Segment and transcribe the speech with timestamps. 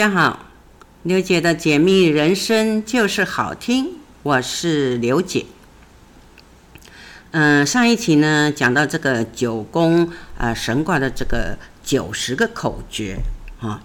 [0.00, 0.46] 大家好，
[1.02, 5.44] 刘姐的解密人生就是好听，我是刘姐。
[7.32, 10.06] 嗯、上一期呢讲到这个九宫
[10.38, 13.18] 啊、呃、神卦的这个九十个口诀
[13.60, 13.82] 啊，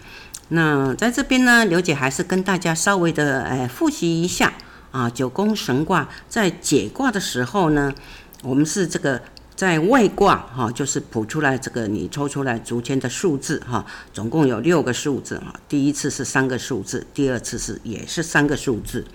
[0.48, 4.54] 那在这边呢，刘姐还是跟大家稍微的哎复习一下
[4.92, 7.94] 啊，九宫神卦在解卦的时候呢，
[8.42, 9.22] 我们是这个。
[9.56, 15.54] 在外卦哈，就是卜出来这个你抽出来竹签的数字哈，总共有六个数字哈。
[15.70, 19.06] 第一次是三个数字，第二次是也是三个数字。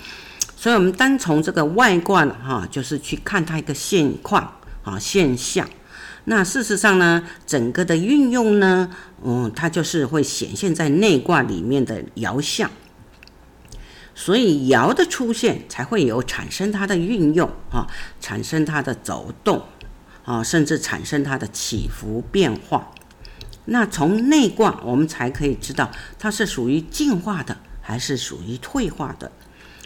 [0.56, 5.68] 所以，我们单从这个外卦哈，就是去看它一个现况啊现象。
[6.24, 8.90] 那事实上呢，整个的运用呢，
[9.22, 12.70] 嗯，它就是会显现在内卦里面的爻象。
[14.14, 17.86] 所以爻的出现才会有产生它的运用啊，
[18.20, 19.62] 产生它的走动。
[20.30, 22.92] 啊，甚至产生它的起伏变化。
[23.64, 29.32] 那从内卦，我们才可以知道它是属于进化的，还是属于退化的。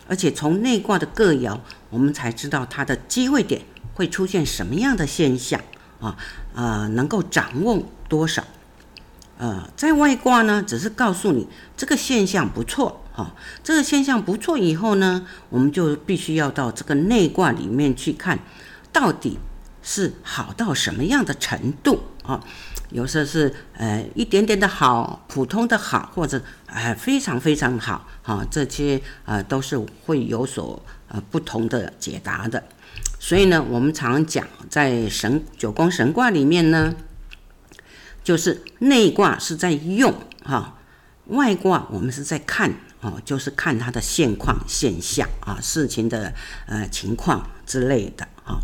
[0.06, 3.62] 而且从内卦的各爻，我们才知道它的机会点
[3.94, 5.58] 会出现什么样的现象
[5.98, 6.14] 啊
[6.54, 8.44] 啊，能够掌握多少。
[9.38, 18.38] 呃，在外卦呢，只是告诉你这个现象不错哈，这个现象不错以后呢，我们就必须要到这个内卦里面去看，
[18.92, 19.38] 到底。
[19.84, 22.42] 是好到什么样的程度啊？
[22.90, 32.62] 有时候是呃一点点的好，普通的好，或者呃非常非常好啊，这些啊都是会有所呃不同的解答的。
[33.18, 36.94] 所以呢，我们常讲在神九宫神卦里面呢，
[38.22, 40.78] 就是内卦是在用哈，
[41.26, 46.32] 外卦我们是在看哦，就是看它的现况现象啊，事情的
[46.66, 48.60] 呃情况之类的啊。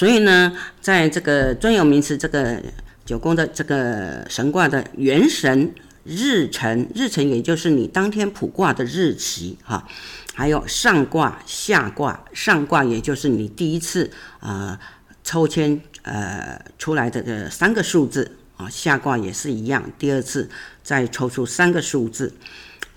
[0.00, 2.58] 所以呢，在这个专有名词，这个
[3.04, 5.74] 九宫的这个神卦的元神
[6.04, 9.86] 日辰，日辰也就是你当天卜卦的日期哈，
[10.32, 14.80] 还有上卦下卦，上卦也就是你第一次啊、
[15.22, 20.48] 抽签呃出来的这三个数字啊，下卦也是一样，第二次
[20.82, 22.32] 再抽出三个数字。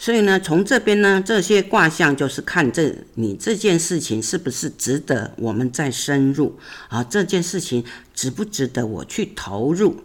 [0.03, 6.59] 所以呢，从这边呢，这些卦象就是看这你这件事情是不是值得我们再深入
[6.89, 7.01] 啊？
[7.05, 10.03] 这件事情值不值得我去投入，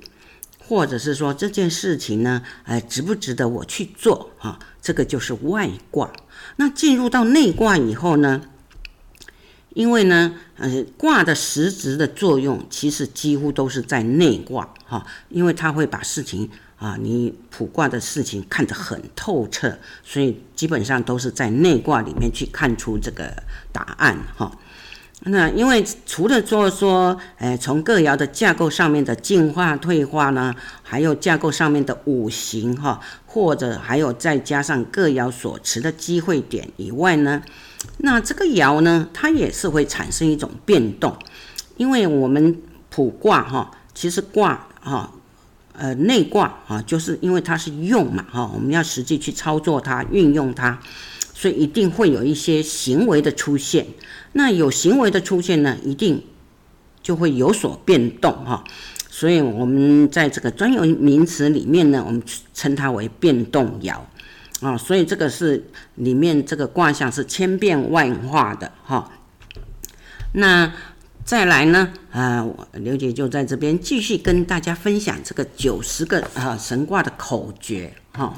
[0.61, 4.61] 或者是说这件事情呢，哎，值不值得我去做啊？
[4.81, 6.13] 这个就是外卦。
[6.55, 8.43] 那进入到内卦以后呢，
[9.75, 16.49] 因为呢，呃，卦的实质的作用其实几乎都是在内卦哈，因为它会把事情。
[16.79, 24.53] 啊，你卜卦的事情看得很透彻，所以基本上都是在内卦里面去看出这个答案哈。
[25.23, 37.43] 那因为除了说说，哎，从各爻的架构上面的进化退化呢，还有架构上面的五行哈，或者还有再加上各爻所持的机会点以外呢，
[37.97, 41.17] 那这个爻呢，它也是会产生一种变动，
[41.77, 45.13] 因为我们卜卦哈，其实卦哈。
[45.81, 50.77] 呃，内卦啊，就是因为它是用嘛，哈，我们要实际去操作它、运用它，
[51.33, 53.87] 所以一定会有一些行为的出现。
[54.33, 56.25] 那有行为的出现呢，一定
[57.01, 58.65] 就会有所变动，哈。
[59.09, 62.21] 所以我们在这个专有名词里面呢，我们
[62.53, 64.01] 称它为变动爻
[64.61, 64.77] 啊。
[64.77, 65.65] 所以这个是
[65.95, 69.13] 里面这个卦象是千变万化的，哈。
[70.33, 70.73] 那。
[71.29, 78.33] 再来呢，啊，刘姐就在这边继续跟大家分享这个九十个啊神卦的口诀哈。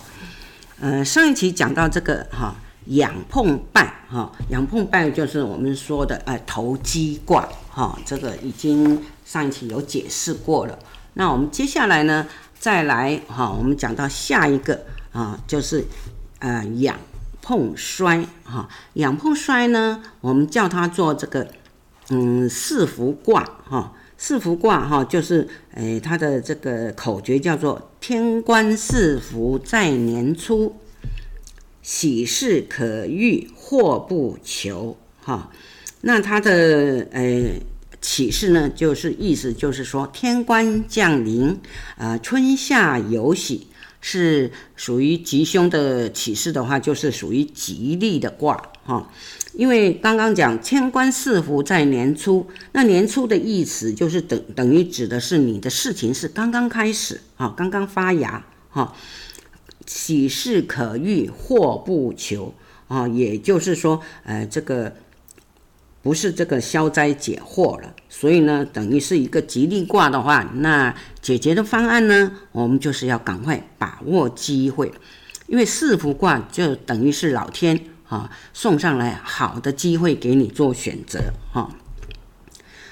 [0.81, 2.57] 呃，上一期讲到这个哈
[2.87, 10.77] 仰碰拜哈，仰碰拜就是我们说的呃投机卦哈，这个已经上一期有解释过了。
[11.15, 12.27] 那我们接下来呢，
[12.59, 15.87] 再来哈，我们讲到下一个啊，就是
[16.41, 16.99] 呃仰
[17.41, 21.47] 碰衰哈，仰碰衰呢，我们叫它做这个。
[22.13, 30.75] 嗯，四符卦哈，四符卦哈，就是诶，它的这个口诀叫做“天官赐福在年初，
[31.83, 35.53] 喜事可遇祸不求”哈。
[36.01, 37.63] 那它的诶
[38.01, 41.61] 启示呢，就是意思就是说天官降临
[41.97, 43.69] 啊，春夏有喜，
[44.01, 49.09] 是属于吉凶的启示的话，就是属于吉利的卦哈。
[49.53, 58.95] 因为刚刚讲天官赐福在年初，那年初的意思就是等等于指的是你的事情是刚刚开始啊，刚刚发芽哈，
[59.87, 62.55] 喜事可遇，祸不求
[62.89, 64.95] 啊，也就是说，呃，这个
[66.03, 74.93] 不是这个消灾解惑了，所以呢，等于是一个吉利卦的话，那解决的方案呢，我们就是要赶快把握机会。
[75.47, 77.79] 因为四福卦就等于是老天
[78.11, 81.71] 啊送上来好的机会给你做选择哈。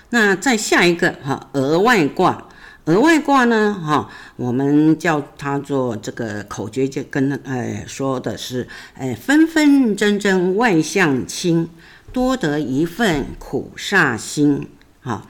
[0.09, 2.47] 那再下一个哈额外卦。
[2.87, 11.69] 额外卦呢，哈，我们叫它做这个口诀，就跟呃说的是，哎，分分争争外向亲，
[12.15, 14.67] 多得一份苦煞星，
[15.03, 15.27] 哈，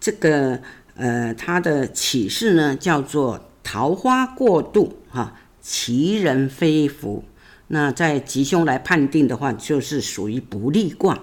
[0.00, 0.58] 这个
[0.94, 7.22] 呃它的启示呢叫做桃花过度，哈，其人非福。
[7.68, 11.18] 那在吉凶来判定的话，就是属于不利卦，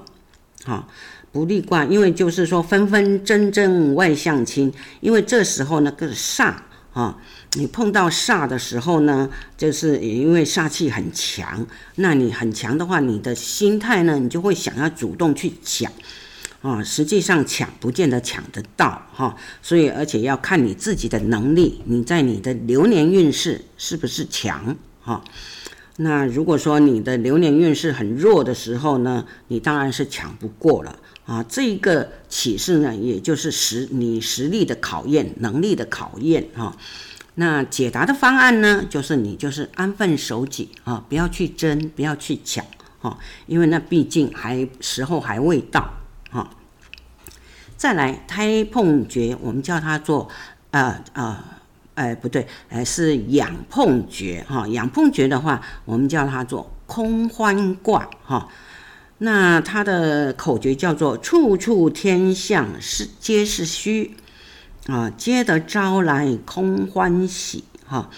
[0.65, 0.87] 哈。
[1.31, 6.53] 不利卦，因为就是说分分争争外向亲，因为这时候那个煞
[6.93, 7.17] 啊，
[7.53, 15.91] 你碰到煞的时候呢，就是因为煞气很强，那你很强的话，你的心态呢，你就会想要主动去抢
[16.61, 25.23] 啊，实际上抢不见得抢得到哈，所以而且要看你自己的能力，你在你的流年运势是不是强哈。
[25.97, 30.97] 那如果说你的流年运势很弱的时候呢，你当然是抢不过了。
[31.25, 36.75] 啊，这一个启示呢，也就是实你实力的考验，能力的考验啊。
[37.35, 42.65] 那解答的方案呢，就是你就是安分守己啊，不要去争，不要去抢
[43.01, 43.17] 啊，
[43.47, 45.93] 因为那毕竟还时候还未到
[46.31, 46.49] 啊。
[47.77, 50.27] 再来胎碰诀，我们叫它做
[50.71, 51.61] 啊啊，
[51.95, 54.67] 哎不对，哎是仰碰诀哈。
[54.67, 58.47] 仰碰诀的话，我们叫它做空欢卦哈。
[59.19, 64.17] 那它的口诀叫做“处处天象是皆是虚，
[64.87, 68.09] 啊，皆得招来空欢喜”哈。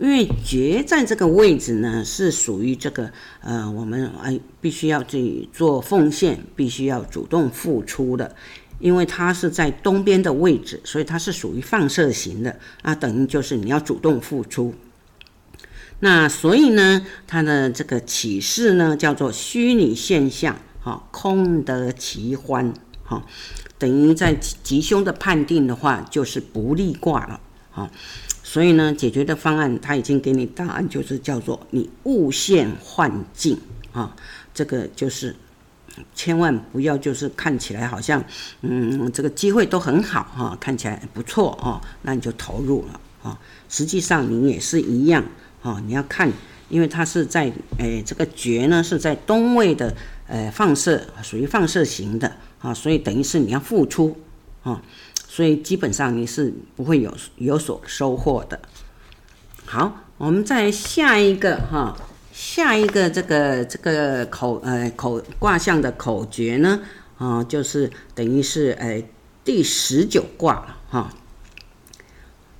[0.00, 8.34] 因为觉在这个位置呢，是属于这个呃，我们哎必须要去做奉献，必须要主动付出的。
[8.84, 14.74] 因为它是在东边的位置，所以它是属于放射型的啊，等于就是你要主动付出。
[16.00, 23.24] 那所以呢，它的这个启示呢，叫做虚拟现象，哈，空得其欢，哈，
[23.78, 27.40] 等于在吉凶的判定的话，就是不利卦了，
[27.70, 27.90] 哈。
[28.42, 33.58] 所以呢，解决的方案他已经给你答案，就是叫做你物现幻境，
[33.92, 34.14] 啊，
[34.52, 35.34] 这个就是
[36.14, 38.24] 千万不要就是看起来好像，
[38.62, 43.38] 嗯，这个机会都很好，哈，看起来不错，哦，那你就投入了，啊，
[43.68, 45.24] 实际上你也是一样。
[45.64, 46.30] 啊，你要看，
[46.68, 49.94] 因为它是在，诶，这个诀呢是在东位的，
[50.26, 54.14] 呃，放射，属于放射型的，啊，所以等于是你要付出，
[54.62, 54.82] 啊，
[55.26, 58.60] 所以基本上你是不会有有所收获的。
[59.64, 61.96] 好，我们再下一个哈，
[62.46, 66.78] 下一个这个这个口，呃，口卦象的口诀呢，
[67.16, 69.08] 啊，就是等于是，诶，
[69.42, 71.10] 第十九卦了哈，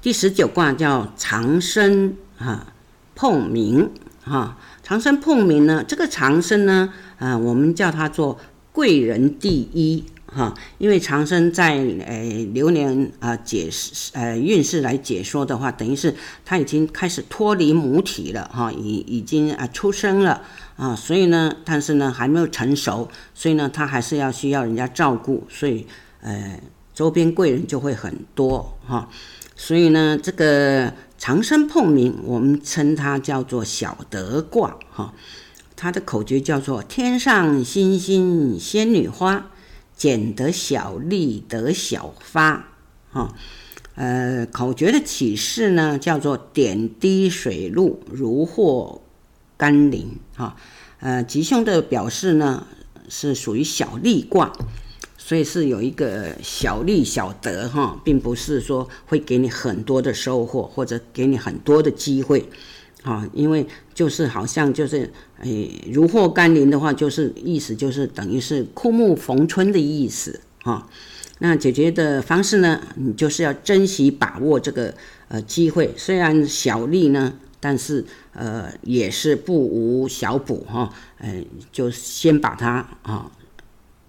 [0.01, 2.69] 第十九卦叫长生哈。
[3.15, 3.91] 碰明
[4.25, 5.85] 哈，长生碰明呢？
[5.87, 8.41] 这个长生呢，啊、我们叫它做
[8.73, 10.03] 贵人第一
[10.35, 16.15] 哈，因为长生在诶流年啊解释呃运势来解说的话，等于是
[16.45, 20.43] 他已经开始脱离母体了哈，已已经啊出生了
[20.77, 25.87] 啊，所以呢，但是呢还没有成熟，所以呢他还是要需要人家照顾，所以
[26.21, 26.59] 呃
[26.93, 29.09] 周边贵人就会很多哈，
[29.55, 30.93] 所以呢这个。
[31.17, 35.15] 长生碰名，我们称它叫做小德卦哈。
[35.75, 39.51] 它的口诀叫做“天上星星仙女花，
[39.97, 42.69] 捡得小利得小发”
[43.11, 43.35] 哈。
[43.95, 49.03] 呃，口诀的启示呢叫做“点滴水路，如获
[49.57, 50.57] 甘霖”哈。
[51.01, 52.67] 呃，吉凶的表示呢
[53.09, 54.53] 是属于小利卦。
[55.17, 62.47] 所以是有一个小利小得哈，并不是说会给你很多的收获或者给你很多的机会，
[63.05, 70.89] 啊，因为就是好像就是诶如获甘霖的话，就是意思就是等于是枯木逢春的意思哈。
[71.39, 74.93] 那解决的方式呢，你就是要珍惜把握这个
[75.29, 83.31] 呃机会，虽然小利呢，但是呃也是不无小补哈，呃就先把它啊。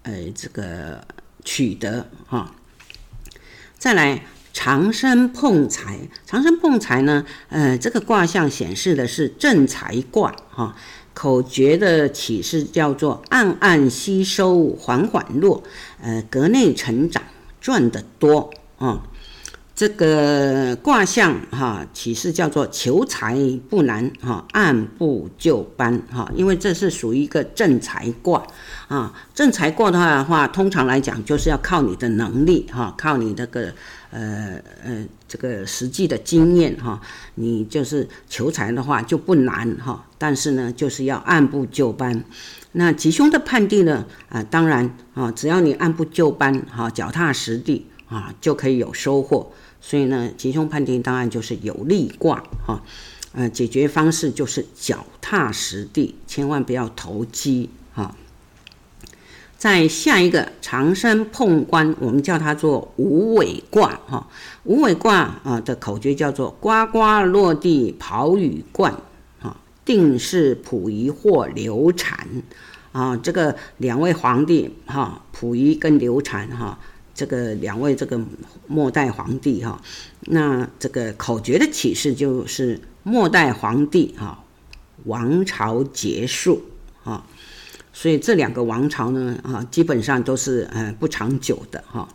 [0.08, 1.04] 呃，这个
[1.44, 2.54] 取得哈，
[3.76, 4.24] 再来
[4.58, 10.74] 长生碰财，长生碰财呢，呃，这个卦象显示的是正财卦哈，
[11.12, 15.62] 口诀的启示叫做暗暗吸收，缓缓落，
[16.00, 17.22] 呃，格内成长，
[17.60, 19.02] 赚得多啊。
[19.76, 23.36] 这个卦象哈，启示叫做求财
[23.68, 28.42] 不难哈，按部就班哈，因为这是属于一个正财卦
[28.88, 29.12] 啊。
[29.34, 33.70] 正财卦的话的话，通常来讲就是要靠你的能力哈，靠你这个
[34.10, 36.98] 呃呃这个实际的经验哈，
[37.34, 42.24] 你就是求财的话就不难哈，但是呢，就是要按部就班。
[42.72, 49.52] 那吉凶的判定呢啊，当然啊，只要你按部就班哈，脚踏实地啊，就可以有收获。
[49.88, 52.82] 所以呢，吉凶判定当然就是有利卦哈，
[53.30, 58.16] 呃，解决方式就是脚踏实地，千万不要投机哈。
[59.56, 64.28] 在下一个长生碰官，我们叫它做无尾卦哈。
[64.64, 68.92] 无尾卦啊的口诀叫做呱呱落地跑雨冠
[69.40, 72.26] 啊，定是溥仪或流产
[72.90, 73.16] 啊。
[73.16, 76.76] 这个两位皇帝哈，溥仪跟流产哈。
[77.16, 78.20] 这个两位这个
[78.66, 79.80] 末代皇帝哈，
[80.20, 84.44] 那这个口诀的启示就是末代皇帝哈，
[85.04, 86.62] 王朝结束
[87.04, 87.24] 啊，
[87.94, 92.06] 所以这两个王朝呢啊，基本上都是呃不长久的哈，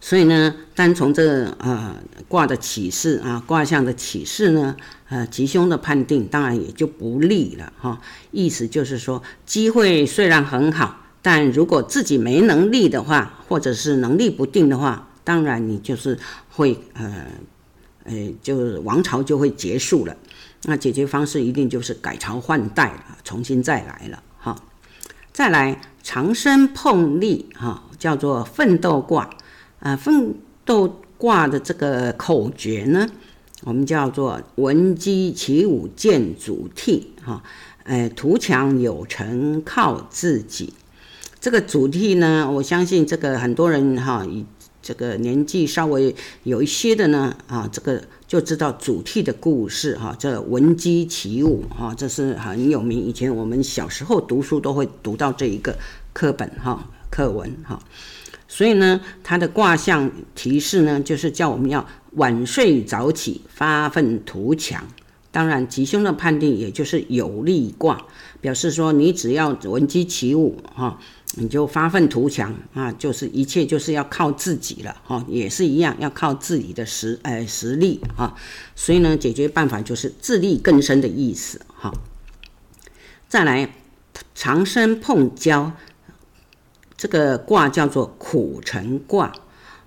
[0.00, 1.94] 所以呢，单从这个呃
[2.26, 4.74] 卦的启示啊，卦象的启示呢，
[5.10, 8.00] 呃吉凶的判定当然也就不利了哈，
[8.30, 11.03] 意思就是说机会虽然很好。
[11.24, 16.18] 但如果自己没能力的话，或者是能力不定的话，当然你就是
[16.50, 17.24] 会呃，
[18.04, 20.14] 呃，就是王朝就会结束了。
[20.64, 24.54] 那解决方式一定就是改朝换代了，重新再来了哈。
[25.32, 29.30] 再来长生碰利哈，叫做奋斗卦
[29.80, 29.96] 啊。
[29.96, 30.34] 奋
[30.66, 33.08] 斗卦的这个口诀呢，
[33.62, 37.42] 我们叫做闻鸡起舞见祖逖哈，
[37.84, 40.74] 呃，图强有成靠自己。
[41.44, 44.46] 这个主题呢，我相信这个很多人哈，以
[44.80, 50.16] 这个年纪稍微有一些的呢，啊，这个就知道主题的故事哈。
[50.18, 52.98] 这闻鸡起舞哈，这是很有名。
[52.98, 55.76] 以前我们小时候读书都会读到这一个
[56.14, 57.78] 课本哈，课文哈。
[58.48, 64.82] 所以呢，它的卦象提示呢，就是叫我们要晚睡早起，发奋图强。
[65.30, 68.00] 当然，吉凶的判定也就是有利卦，
[68.40, 70.98] 表示说你只要闻鸡起舞哈。
[71.36, 78.34] 你就发愤图强啊，就是一切就是要靠自己了哈，也是一样要靠自己的实呃实力哈，
[78.76, 81.92] 所以呢，解决办法就是自力更生的意思哈。
[83.28, 83.74] 再来
[84.34, 85.72] 长生碰交，
[86.96, 89.32] 这个卦叫做苦成卦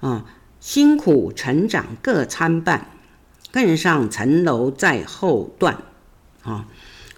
[0.02, 0.26] 啊，
[0.60, 2.90] 辛苦成长各参半，
[3.52, 5.78] 更上层楼在后段
[6.44, 6.68] 啊。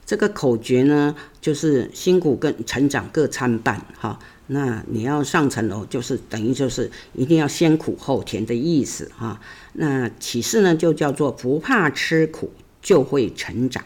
[0.10, 4.18] 这个口诀呢，就是辛苦跟成长各参半哈。
[4.48, 9.40] 那你要上层楼，就是等于就是一定要先苦后甜的意思哈。
[9.74, 12.52] 那启示呢，就叫做不怕吃苦
[12.82, 13.84] 就会成长。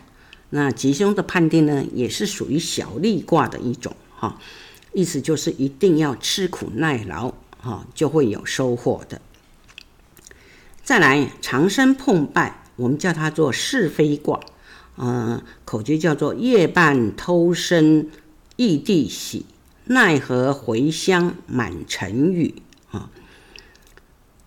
[0.51, 4.39] 那吉凶的判定呢，也是属于小利卦的一种哈。
[4.93, 9.19] 意思就是一定要吃苦耐劳哈，就会有收获的。
[10.81, 14.39] 再来长生碰败，我们叫它做是非卦。
[14.97, 18.07] 嗯，口诀叫做夜半偷生
[18.55, 19.45] 异地喜，
[19.85, 22.55] 奈何回乡满城雨
[22.91, 23.09] 啊。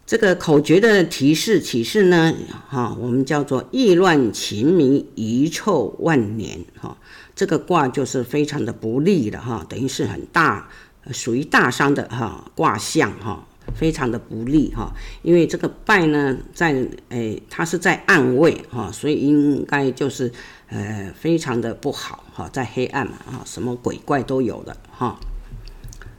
[0.07, 2.33] 这个口诀的提示启示呢，
[2.69, 6.97] 哈，我们叫做意乱情迷，遗臭万年哈。
[7.35, 10.69] 这个卦就是非常的不利的哈，等于是很大，
[11.11, 13.47] 属于大伤的哈卦象哈。
[13.75, 14.93] 非常的不利哈，
[15.23, 20.33] 因为这个败呢，在诶，它是在暗位哈，所以应该就是
[20.69, 25.19] 呃，非常的不好哈，在黑暗嘛啊，什么鬼怪都有的哈。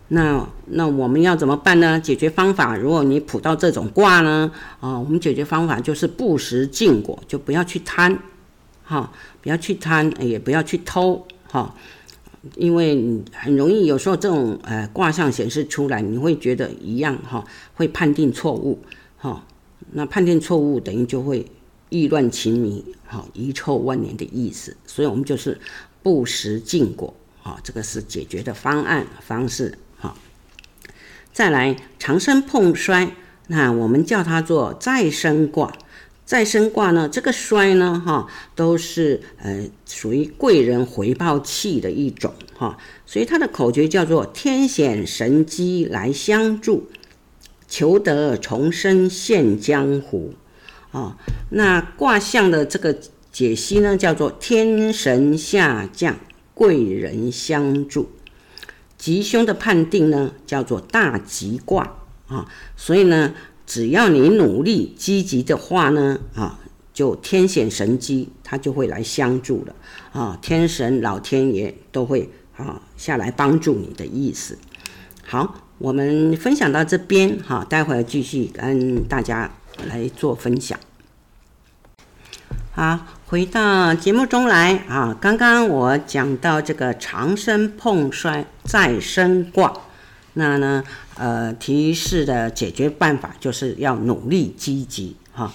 [0.09, 1.99] 那那我们要怎么办呢？
[1.99, 8.17] 解决方法，如果你卜到这种卦呢，啊，我们解决方法就是不食禁果，就不要去贪，
[8.83, 9.11] 哈，
[9.41, 11.75] 不要去贪，也不要去偷，哈。
[12.55, 18.79] 因为你很容易，有时候这种呃卦象显示出来，你会觉得一样哈，会判定错误
[19.17, 19.45] 哈。
[19.91, 21.45] 那判定错误等于就会
[21.89, 24.75] 意乱情迷哈，遗臭万年的意思。
[24.85, 25.59] 所以我们就是
[26.03, 30.15] 不食禁果哈，这个是解决的方案方式哈。
[31.31, 33.11] 再来长生碰衰，
[33.47, 35.73] 那我们叫它做再生卦。
[36.27, 46.89] 再生卦呢，这个衰呢，哈，都是呃属于贵人回报气的一种哈，所以它的口诀叫做天显神机来相助，
[47.69, 50.33] 求得重生现江湖
[50.91, 51.17] 啊。
[51.51, 52.99] 那卦象的这个
[53.31, 56.17] 解析呢，叫做天神下降，
[56.53, 58.11] 贵人相助。
[58.97, 62.51] 吉凶的判定呢，叫做大吉卦啊。
[62.75, 63.33] 所以呢。
[63.67, 66.57] 只要你努力积极的话呢，啊，
[66.93, 69.75] 就天显神机，他就会来相助了
[70.13, 74.57] 啊，天神老天爷都会啊下来帮助你的意思。
[75.25, 79.51] 好，我们分享到这边哈，待会儿继续跟大家
[79.89, 80.79] 来做分享。
[82.71, 89.73] 好，回到节目中来啊，刚刚我讲到这个长生碰衰再生卦，
[90.37, 90.83] 那呢，
[91.15, 95.51] 呃，提示的解决办法就是要努力积极哈，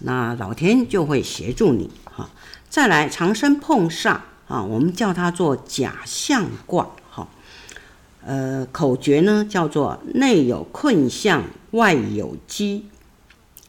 [0.00, 2.28] 那老天就会协助你哈。
[2.68, 4.18] 再来长生碰煞
[4.48, 7.28] 啊，我们叫它做假象卦哈。
[8.24, 12.86] 呃，口诀呢叫做内有困象，外有机，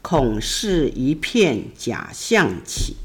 [0.02, 2.96] 恐是一片假象起。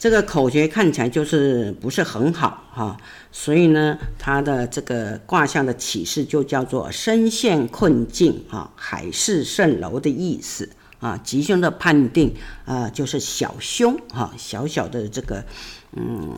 [0.00, 2.96] 这个口诀看起来就是不是很好哈，
[3.30, 15.44] 所以呢，它的这个卦象的启示就叫做身陷困境啊，海市蜃楼的意思啊，吉凶的判定啊，就是小凶哈，小小的这个
[15.92, 16.34] 嗯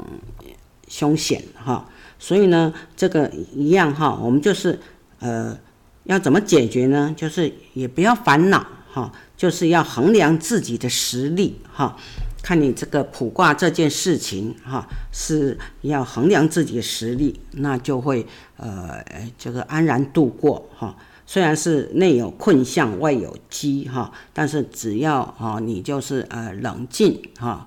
[0.89, 1.89] 凶险哈。
[2.19, 4.81] 所以呢，这个一样哈，我们就是
[5.21, 5.57] 呃，
[6.03, 7.15] 要怎么解决呢？
[7.17, 11.97] 就是也不要烦恼哈，就是要衡量自己的实力哈，
[12.43, 19.03] 看你这个卜卦这件事情哈，是要衡量自己的实力，那就会呃
[19.39, 20.97] 这个安然度过哈。
[21.25, 27.67] 虽然是内有困象，外有机哈，但是只要哈你就是呃冷静哈，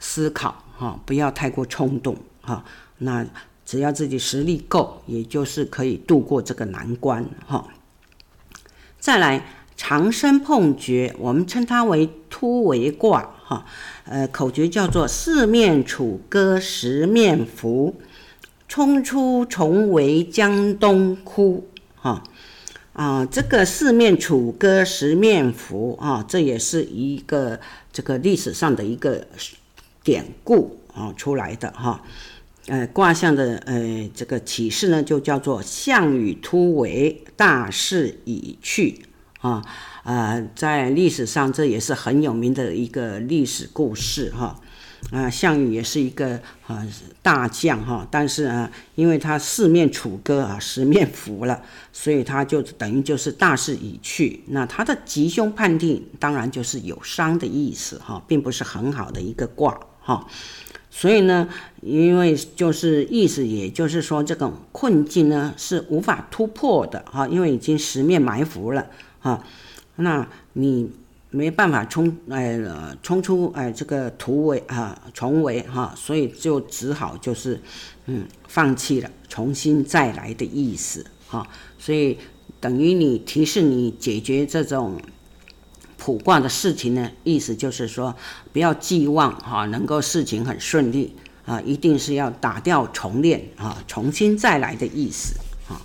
[0.00, 2.64] 思考哈，不要太过冲动哈，
[2.98, 3.26] 那。
[3.68, 7.66] 只要自己实力够，也就是可以度过这个难关哈。
[9.00, 9.44] 再来
[9.76, 13.66] 长生碰绝，我们称它为突围卦哈。
[14.08, 17.94] 呃，口诀叫做四面楚歌十面伏，
[18.68, 22.22] 冲出重围江东哭哈。
[22.92, 27.60] 啊，这个四面楚歌十面伏啊，这也是一个
[27.92, 29.26] 这个历史上的一个
[30.02, 32.02] 典故啊出来的哈。
[32.68, 39.02] 呃，卦象的呃这个启示呢，就叫做项羽突围，大势已去
[39.46, 39.64] 啊。
[40.04, 44.60] 呃，在历史上这也是很有名的一个历史故事哈。
[45.12, 46.84] 啊，项羽也是一个啊
[47.22, 54.42] 大将哈，但是啊，因为他四面楚歌啊，十面伏了，所以他就等于就是大势已去。
[54.48, 60.26] 那他的吉凶判定当然就是有伤的意思哈，并不是很好的一个卦哈。
[60.90, 61.48] 所以呢，
[61.82, 68.86] 因为就是意思，也就是说，这种困境呢是无法突破的哈，因为已经十面埋伏了
[69.28, 69.44] 啊，
[69.96, 70.90] 那你
[71.30, 77.60] 没办法冲呃冲出哎这个突围啊重围哈，所以就只好就是
[78.06, 81.46] 嗯放弃了，重新再来的意思哈，
[81.78, 82.18] 所以
[82.60, 85.00] 等于你提示你解决这种。
[85.98, 88.14] 卜卦的事情呢，意思就是说，
[88.52, 95.34] 不要寄望哈，能够事情很顺利啊，一定是要打掉重练啊，重新再来的意思
[95.68, 95.82] 啊。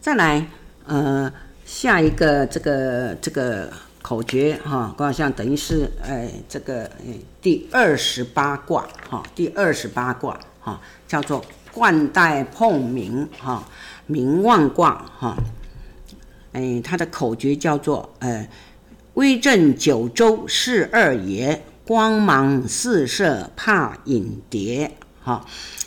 [0.00, 0.48] 再来，
[0.86, 1.30] 呃，
[1.64, 3.72] 下一个这个这个
[4.02, 13.66] 口诀哈，卦象等于是哎，这个哎第二十八卦哈，第二十八卦哈，叫做冠带碰冥哈，
[14.08, 15.36] 冥旺卦哈，
[16.52, 18.48] 哎，它的口诀叫做呃。
[19.14, 24.90] 威震九州是二爷，光芒四射怕影蝶。
[25.24, 25.42] 哈，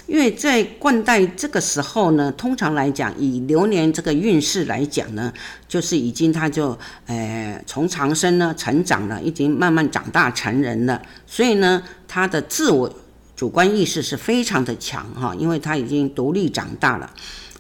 [0.07, 5.31] 因为在冠带这个时候呢，通常来讲，以流年这个运势来讲呢，
[5.67, 12.91] 就是已经他就呃从长生呢成长了，已经慢慢长大成人了，所以呢，他的自我
[13.35, 17.07] 主观意识是非常的强哈，因为他已经独立长大了，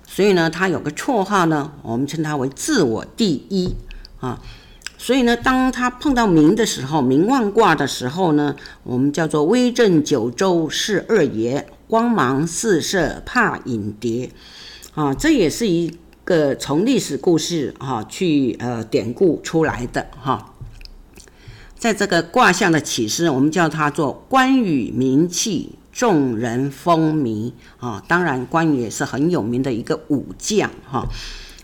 [0.07, 3.75] 所以呢，他有个绰号呢，我们称他为自我第一
[4.19, 4.41] 啊。
[4.97, 14.31] 所以呢，当他碰到冥的时候，冥旺卦的时候呢，我们叫做威震九州是二爷，光芒四射怕影蝶，
[14.95, 20.55] 啊，这也是一个从历史故事、啊、去呃典故出来的哈、
[21.77, 27.53] 在这个卦象的启示，我们叫它做关羽名气，众人风靡。
[27.77, 28.03] 啊。
[28.07, 31.07] 当然，关羽也是很有名的一个武将哈，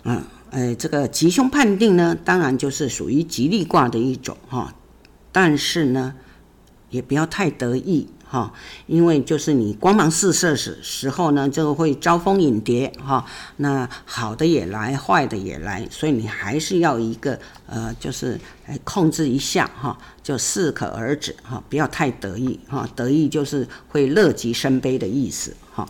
[0.06, 4.76] 嗯、呃这个吉凶判定呢，当然就是属于吉利卦的一种哈，
[5.32, 6.14] 但是呢，
[6.92, 8.54] 也不要太得意哈，
[8.86, 13.26] 因为就是你光芒四射时时候呢，就会招蜂引蝶哈，
[13.58, 25.90] 那好的也来，坏的也来，所以你还是要一个呃，就是来控制一下哈，就适可而止哈，不要太得意哈，得意就是会乐极生悲的意思哈。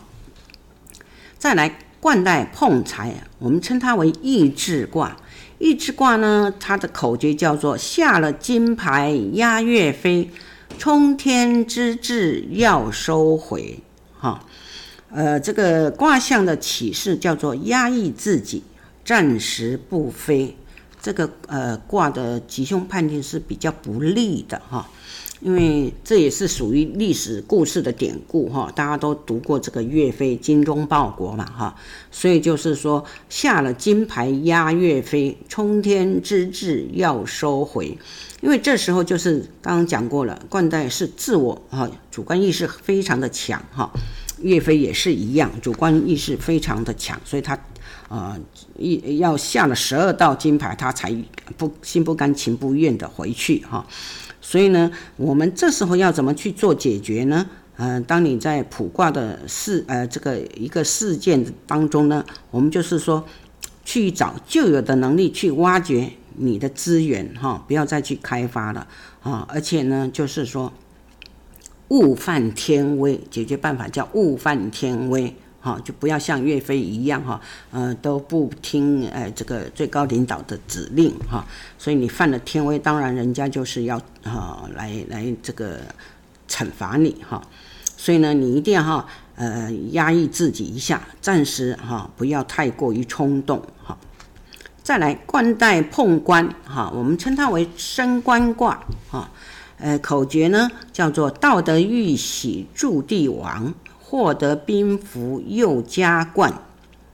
[1.38, 1.78] 再来。
[2.04, 5.16] 冠带碰财，我们称它为意志卦。
[5.56, 10.28] 预支卦呢，它的口诀叫做下了金牌压月飞，
[10.76, 13.80] 冲天之志要收回。
[14.18, 14.44] 哈，
[15.12, 18.62] 呃，这个卦象的启示叫做压抑自己，
[19.02, 20.54] 暂时不飞。
[21.00, 24.86] 这个呃卦的吉凶判定是比较不利的哈。
[25.44, 31.76] 因为这也是属于历史故事的典故哈，大家都读过这个岳飞精忠报国嘛哈，
[32.10, 37.98] 所以就是说下了金牌压岳飞，冲天之志要收回。
[38.40, 43.92] 因为这时候就是刚刚讲过了，冠带是自我哈，主观意识非常的强哈，
[44.40, 47.52] 岳飞也是一样，主观意识非常的强，所以他
[48.08, 48.34] 啊
[48.78, 51.14] 一要下了十二道金牌，他才
[51.58, 53.86] 不心不甘情不愿的回去哈。
[54.46, 57.46] 所以呢，我们这时候要怎么去做解决呢？
[57.76, 63.24] 嗯、呃，当你在卜卦的事，呃，这个一个事件当中呢，我们就是说，
[63.86, 68.86] 去找旧有的能力去挖掘你的资源，哈，不要再去开发了，
[69.22, 70.70] 啊，而且呢，就是说，
[71.88, 75.34] 物犯天威，解决办法叫物犯天威。
[75.64, 81.42] 哈，就不要像岳飞一样哈，呃，都不听呃这个最高领导的指令哈，
[81.78, 85.80] 所以你犯了天威，当然人家就是要哈来来这个
[86.46, 87.42] 惩罚你哈，
[87.96, 93.96] 所以呢，你一定要哈呃压抑自己一下，暂时哈不要太过于冲动哈。
[94.82, 99.30] 再来冠带碰官哈，我们称它为升官卦哈，
[99.78, 103.72] 呃口诀呢叫做道德玉玺助帝王。
[104.14, 106.62] 获得兵符又加冠，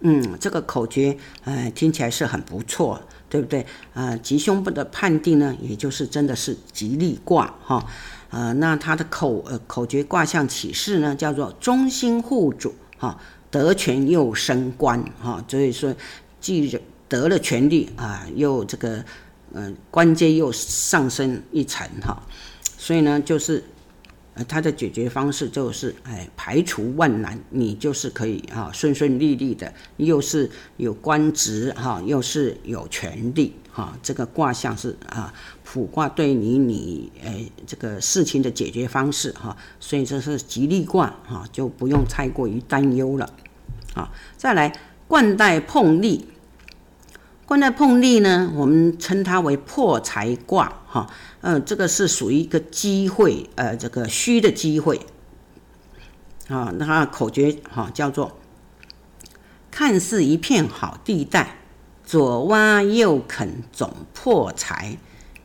[0.00, 3.64] 嗯，这个口诀，呃，听起来是很不错，对不对？
[3.94, 7.82] 呃，吉凶不的判定呢，也就是真的是吉利卦哈，
[8.28, 13.18] 呃，那它的口呃口诀卦象启示呢，叫做忠心护主哈，
[13.50, 15.94] 得权又升官哈，所以说
[16.38, 18.96] 既得了权力啊，又这个
[19.54, 22.22] 嗯、呃、官阶又上升一层哈，
[22.76, 23.64] 所以呢就是。
[24.40, 33.94] 呃，它的解决方式就是，哎，排除万难，你就是可以哈顺顺利利的，又是有官职哈，又是有权利哈。
[34.02, 43.30] 这个卦象是啊，卜卦对你你哎这个事情的解决方式哈，所以这是吉利卦哈，就不用太过于担忧了。
[43.94, 44.72] 好，再来
[45.06, 46.24] 冠带碰利。
[47.50, 51.10] 冠带碰力呢，我们称它为破财卦哈，
[51.40, 55.00] 嗯，这个是属于一个机会，呃，这个虚的机会，
[56.46, 58.38] 啊，那口诀哈叫做
[59.68, 61.56] 看似一片好地带，
[62.04, 64.96] 左挖右垦总破财，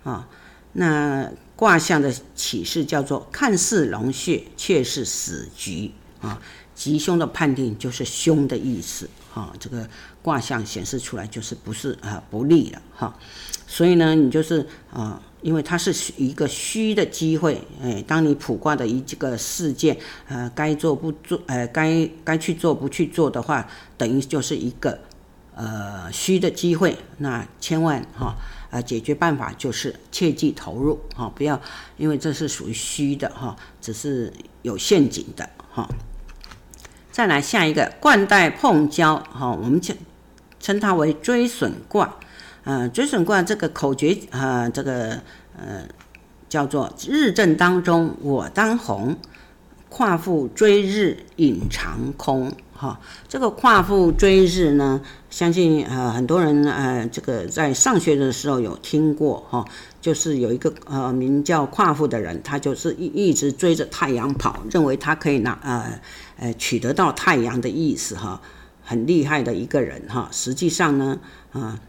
[0.04, 0.30] 啊，
[0.74, 5.92] 那卦象的启示叫做看似龙穴，却是死局，
[6.22, 6.40] 啊，
[6.76, 9.10] 吉凶的判定就是凶的意思。
[9.34, 9.86] 啊，这个
[10.22, 13.14] 卦象显示出来就是不是啊不利了哈，
[13.68, 19.98] 所以呢，你就是啊，因为它是一个虚的机会，哎，当你卜卦的一这个事件，
[20.30, 24.98] 呃，该做不做，呃，该该去做不去做的话，等于就是一个
[25.54, 28.38] 呃虚的机会，那千万哈，
[28.70, 31.62] 呃，解决办法就是切忌投入哈，不要，
[31.98, 35.86] 因为这是属于虚的哈，只是有陷阱的哈。
[37.16, 39.96] 再来下一个冠带碰交，哈，我们称
[40.60, 42.18] 称它为追损卦，
[42.66, 45.22] 呃，追损卦这个口诀、呃，这个
[45.58, 45.86] 呃
[46.50, 49.16] 叫做日正当中我当红，
[49.88, 53.00] 夸父追日隐藏空，哈，
[53.30, 55.00] 这个夸父追日呢，
[55.30, 59.64] 相信呃很多人呃这个在上学的时候有听过哈。
[60.02, 66.00] 就是有一个呃名叫夸父的人，他就是一一直追着太阳跑，认为他可以拿呃
[66.38, 68.42] 呃取得到太阳的意思哈，
[68.84, 70.30] 很厉害的一个人哈。
[70.32, 71.20] 实际上呢，
[71.52, 71.80] 啊、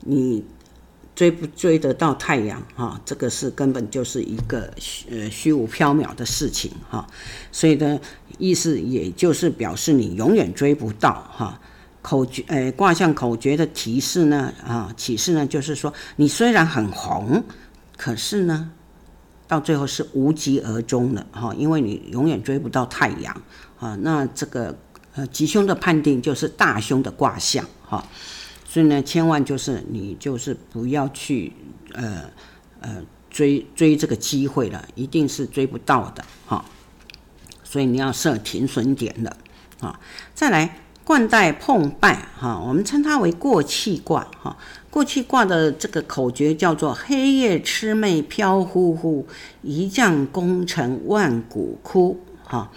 [0.00, 0.44] 你
[1.14, 7.06] 追不追得到太阳哈，这个是根本就是一个虚呃虚无缥缈的事情哈。
[7.52, 8.00] 所以呢，
[8.38, 11.60] 意思也就是表示你永远追不到哈。
[12.02, 17.42] 口诀，诶，卦象口诀的提示呢，啊，启示呢，就是说，你虽然很红，
[17.96, 18.70] 可是呢，
[19.46, 23.42] 到最后是无疾而终的，哈，因为你永远追不到太阳，
[23.78, 24.76] 啊，那这个，
[25.14, 28.04] 呃，吉凶的判定就是大凶的卦象，哈，
[28.66, 31.52] 所以呢，千万就是你就是不要去，
[31.92, 32.22] 呃，
[32.80, 36.64] 呃，追追这个机会了，一定是追不到的，哈，
[37.62, 39.36] 所以你要设停损点了，
[39.80, 40.00] 啊，
[40.34, 40.80] 再来。
[41.06, 44.56] 冠带碰败，哈，我们称它为过气卦，哈。
[44.94, 49.26] 过去卦的这个口诀叫做“黑夜魑魅飘忽忽，
[49.60, 52.70] 一将功成万骨枯”，哈。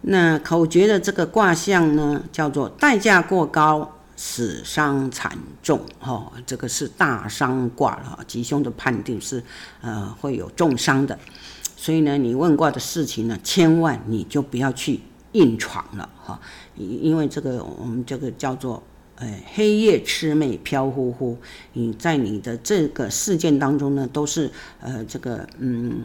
[0.00, 9.40] 那口诀的这个卦象呢，叫做代价过高，死伤惨重，哈，这个是大伤卦了，吉凶的判定是，
[9.82, 11.16] 呃，会有重伤的，
[11.76, 14.98] 所以呢，你问卦的事情呢，千万你就不要去
[15.30, 16.40] 硬闯了，哈，
[16.74, 18.82] 因为这个我们这个叫做，
[19.16, 21.36] 呃，黑夜魑魅飘忽忽，
[21.72, 24.50] 你在你的这个事件当中呢，都是，
[24.80, 26.04] 呃，这个，嗯。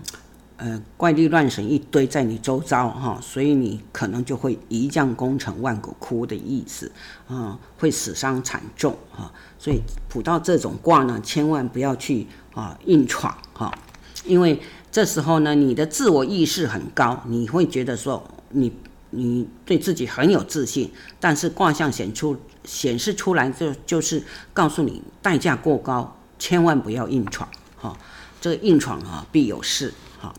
[0.63, 6.91] 呃，怪力乱神一堆在你周遭哈，所以你可能就会一将功成万骨枯的意思
[7.27, 9.33] 啊，会死伤惨重啊。
[9.57, 13.75] 所以卜到这种卦呢，千万不要去啊硬闯哈，
[14.23, 14.59] 因为
[14.91, 18.71] 这时候呢，你的自我意识很高，你会觉得说你
[19.09, 27.97] 你对自己很有自信，但是卦象显出显示出来就就是告诉你代价过高，千万不要硬闯哈，
[28.39, 29.93] 这个硬闯啊必有事。
[30.19, 30.33] 哈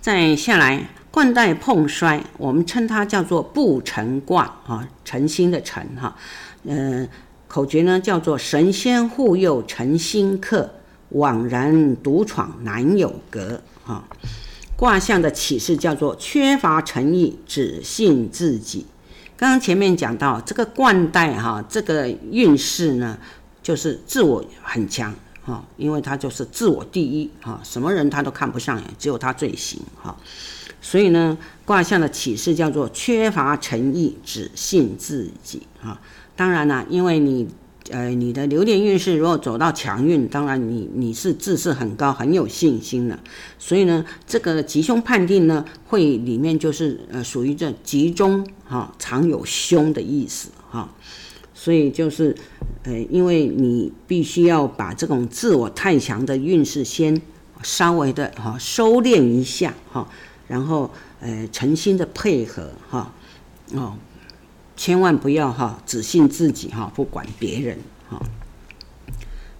[0.00, 6.16] 再下来，冠带碰摔，我们称它叫做不成卦啊，诚心的诚哈，
[6.66, 7.08] 呃，
[7.48, 10.74] 口诀呢叫做神仙护佑诚心客，
[11.10, 14.04] 枉然独闯难有格啊。
[14.76, 18.86] 卦象的启示叫做缺乏诚意，只信自己。
[19.44, 23.18] 刚刚前面讲到这个冠带哈，这个运势呢，
[23.62, 25.14] 就是自我很强。
[25.44, 30.16] 哈，因为他就是自我第一哈，什么人他都看不上眼，只有他最行哈。
[30.80, 36.00] 所以呢，卦象的启示叫做缺乏诚意，只信自己哈。
[36.34, 37.46] 当然啦，因为你
[37.90, 43.18] 呃你的流年运势如果走到强运，当然你你是自视很高，很有信心的。
[43.58, 50.88] 所以呢，这个吉凶判定呢，会里面就是呃属于这吉中哈常有凶的意思哈。
[51.56, 52.36] 所以就是，
[52.82, 57.18] 呃，因为你必须要把这种自我太强的运势先
[57.62, 60.06] 稍微的哈收敛一下哈，
[60.48, 63.10] 然后呃诚心的配合哈，
[63.72, 63.94] 哦，
[64.76, 68.20] 千万不要哈只信自己哈，不管别人哈。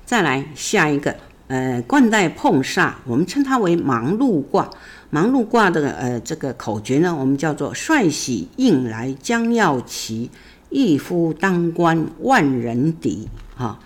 [0.05, 1.16] 再来下一个，
[1.48, 4.70] 呃，冠带碰煞，我们称它为忙碌卦。
[5.11, 10.31] 忙碌卦的呃这个口诀呢，我们叫做帅喜应来将要齐。
[10.70, 13.79] 一夫当关万人敌，哈，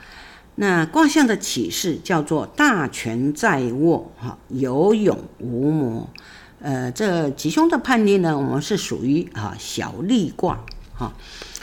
[0.55, 6.09] 那卦象的启示叫做大权在握，哈，有勇无谋。
[6.62, 10.64] 呃，这吉凶的判定呢，我们是属于啊小利卦，
[10.98, 11.14] 哈，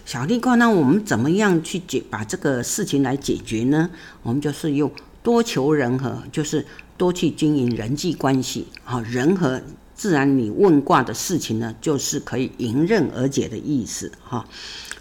[0.06, 3.90] 小利卦那，我们怎么样去解把这个事情来解决呢？
[4.24, 4.90] 我们就是用
[5.22, 9.62] 多求人和，就是多去经营人际关系，哈，人和
[9.94, 14.46] 自然你问卦的事情呢，就是可以迎刃而解的意思，哈。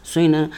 [0.02, 0.50] 所以呢，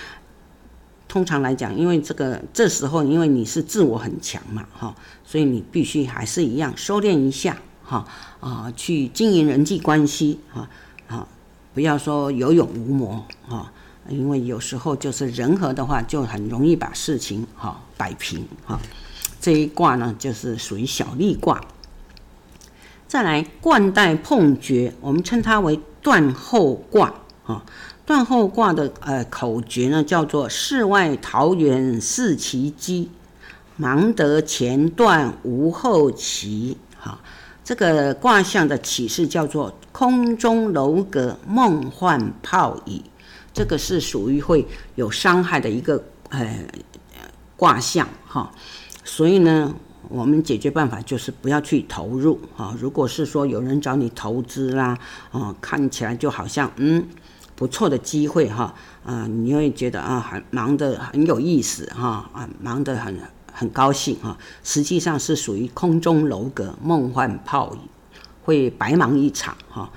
[1.06, 8.08] 通常来讲，因为这个这时候，因为你是自我很强嘛，哈，所以你必须还是一样收敛一下，哈
[8.40, 10.70] 啊，去经营人际关系，哈，
[11.76, 13.70] 不要说有勇无谋，哈，
[14.08, 18.80] 因为有时候就是人和的话，就很容易把事情哈摆平，哈。
[19.42, 21.60] 这一卦呢，就是属于小利卦。
[23.06, 27.12] 再来，冠带碰绝，我们称它为断后卦，
[27.44, 27.62] 哈。
[28.06, 33.10] 断后卦的呃口诀呢，叫做世外桃源四其机，
[33.76, 36.78] 忙得前断无后期。
[36.98, 37.20] 哈，
[37.66, 43.02] 这个卦象的启示叫做空中楼阁梦幻泡影，
[43.52, 46.64] 这个是属于会有伤害的一个呃
[47.56, 48.52] 卦象哈。
[49.02, 49.74] 所以呢，
[50.08, 52.72] 我们解决办法就是不要去投入哈。
[52.78, 54.96] 如果是说有人找你投资啦，
[55.32, 57.04] 哦，看起来就好像嗯。
[57.56, 63.18] 不错的机会哈，啊，你会觉得啊，很忙得很有意思哈，啊，忙得很
[63.56, 67.80] 很高兴哈，实际上是属于空中楼阁、梦幻泡影，
[68.44, 69.90] 会白忙一场哈，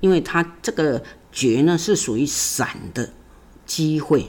[0.00, 3.08] 因为它这个绝呢是属于散的
[3.64, 4.26] 机会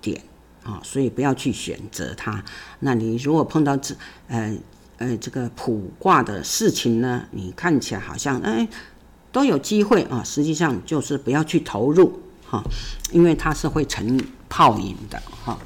[0.00, 0.22] 点
[0.62, 2.44] 啊，所以不要去选择它。
[2.80, 3.94] 那你如果碰到这
[4.28, 4.56] 呃
[4.98, 8.68] 呃这个卜卦的事情呢，你看起来好像哎。
[9.32, 12.60] 都有机会啊，实际上就是不要去投入哈，
[13.12, 15.56] 因为它是会成泡影的哈。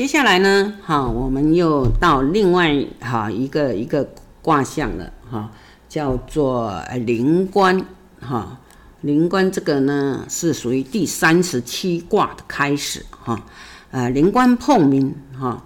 [0.00, 4.08] 接下来呢，哈，我们又到另外哈一个一个
[4.40, 5.50] 卦象了哈，
[5.90, 6.72] 叫做
[7.04, 7.84] 临官
[8.18, 8.58] 哈。
[9.02, 13.44] 临官这个呢是属于第三十七卦的开始哈，
[13.90, 15.62] 呃，临官碰冥哈。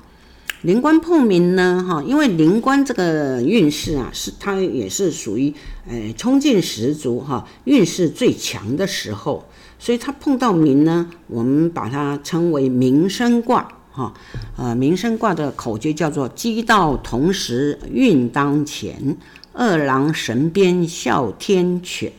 [0.62, 5.54] 临官碰冥呢，哈，因为临官这个运势啊，是它也是属于，
[5.86, 9.44] 呃，冲劲十足哈，运势最强的时候，
[9.78, 14.12] 所以它碰到冥呢，我们把它称为冥生卦哈，
[14.56, 19.16] 呃，民生卦的口诀叫做机道同时运当前，
[19.52, 22.12] 二郎神鞭哮天犬，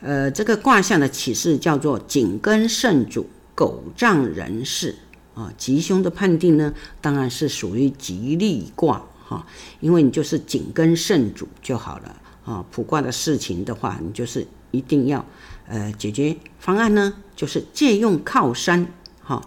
[0.00, 4.94] 呃，这个卦象的启示叫做紧跟圣主，狗仗人势
[5.34, 9.44] 啊，吉凶的判定呢，当然是属于吉利卦哈，
[9.80, 12.64] 因为你就是紧跟圣主就好了啊。
[12.70, 15.24] 卜卦的事情的话，你就是一定要
[15.66, 18.86] 呃解决方案呢，就是借用靠山
[19.20, 19.42] 哈，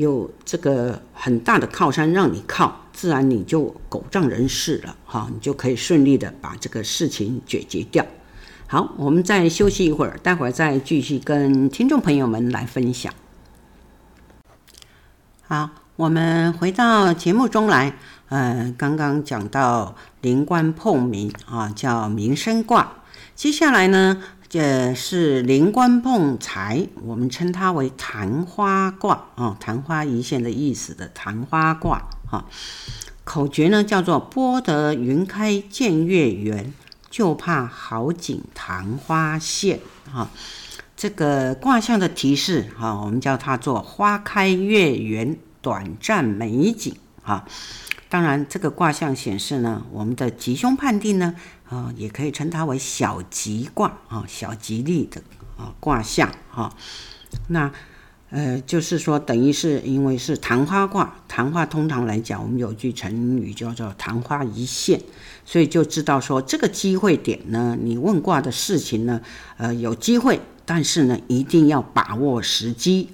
[0.00, 8.04] 有这个很大的靠山让你靠，自然你就狗仗人势了哈，你就可以顺利的把这个事情解决掉。
[8.66, 13.12] 好，我们再休息一会儿，待会儿再继续跟听众朋友们来分享。
[15.42, 17.94] 好，我们回到节目中来。
[18.30, 23.02] 呃，刚刚讲到临官碰民啊，叫民生卦。
[23.34, 32.44] 接下来呢，这是灵官碰财，我们称它为昙花卦啊，昙花一现的意思的昙花卦啊。
[33.22, 36.74] 口诀呢叫做拨得云开见月圆。
[37.08, 39.80] 就怕好景昙花现，
[40.12, 40.30] 哈，
[40.96, 47.44] 这个卦象的提示，哈，我们叫它做花开月圆，短暂美景，哈。
[48.10, 51.34] 当然，这个卦象显示呢，我们的吉凶判定呢，
[51.66, 55.22] 啊，也可以称它为小吉卦，啊，小吉利的
[55.56, 56.76] 啊卦象，哈。
[57.48, 57.72] 那。
[58.32, 65.02] 呃，就是说，等于是因为是昙花卦，昙花通常来讲，我们有句成语叫做“昙花一现”，
[65.44, 69.20] 所以就知道说这个机会点呢，你问卦的事情呢，
[69.56, 73.10] 呃，有机会，但是呢，一定要把握时机，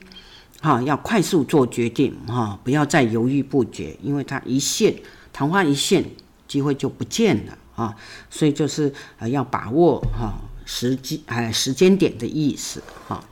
[0.67, 4.93] 哈、啊，要快速做决定，哈、不要再犹豫不决，因为它一现，
[5.33, 6.05] 昙花一现，
[6.49, 7.95] 机会就不见了啊，
[8.29, 13.23] 所以就是呃要把握哈、时机，哎，时间点的意思，哈、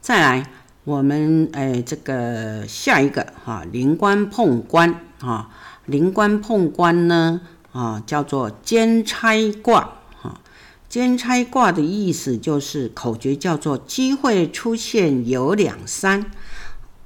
[0.00, 0.48] 再来，
[0.84, 5.50] 我们诶，这个下一个哈，临官碰官啊，
[5.86, 7.40] 临官碰官呢
[7.72, 9.94] 啊，叫做兼差卦。
[10.94, 16.30] 兼差卦的意思就是口诀叫做机会出现有两三，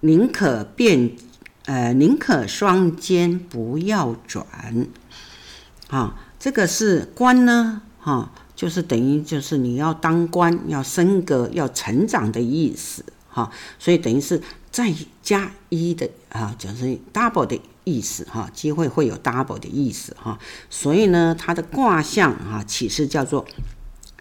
[0.01, 1.13] 宁可变
[1.65, 4.47] 呃，宁可双兼，不要转。
[5.89, 8.31] 啊，这个是官呢哈。
[8.55, 23.47] 就是等于就是你要当官，要升格，要成长的意思哈，所以等于是再加一的啊，就是 double 的意思哈，机会会有 double 的意思哈，所以呢，它的卦象哈，启示叫做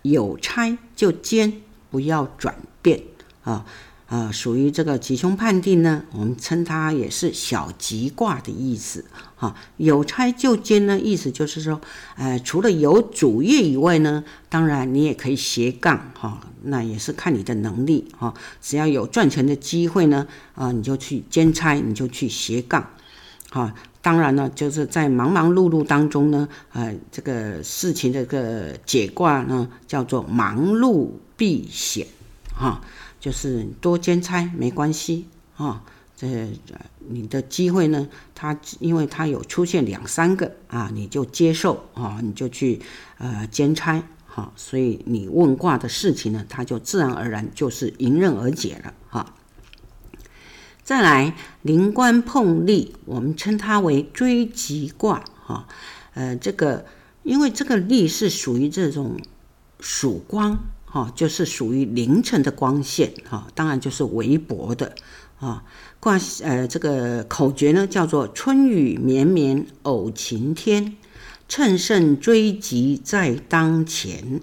[0.10, 3.02] 有差就兼，不要转变
[3.43, 3.65] 啊。
[4.10, 9.04] 呃，属于这个吉凶判定呢，我们称它也是小吉卦的意思。
[9.36, 11.82] 哈，有差就兼呢，意思就是说，
[12.15, 22.89] 呃，除了有主业以外呢，当然你也可以斜杠，哈，那也是看你的能力，哈，只要有赚钱的机会呢，啊，你就去兼差，你就去斜杠，
[23.50, 23.76] 哈，
[24.08, 32.08] 当然呢，就是在忙忙碌碌当中呢，呃，这个事情的这个解卦呢，叫做忙碌避险，
[32.56, 32.80] 哈。
[33.20, 35.26] 就是多兼差没关系
[35.58, 35.84] 啊，
[36.15, 36.48] 这
[37.10, 42.80] 你的机会呢，它因为它有出现两三个啊，你就接受啊，你就去
[43.17, 48.93] 呃兼差哈，所以你问卦的事情呢，它就自然而然就是迎刃而解了。
[50.88, 55.67] 再来临官碰利，我们称它为追吉卦哈，
[56.13, 56.86] 呃，这个
[57.23, 59.19] 因为这个利是属于这种
[59.82, 60.58] 曙光。
[60.86, 64.95] 哈，就是属于凌晨的光线，哈，当然就是微薄的，
[65.38, 65.65] 啊，
[66.00, 70.95] 卦呃这个口诀呢叫做春雨绵绵偶晴天，
[71.50, 74.39] 乘胜追吉在当前，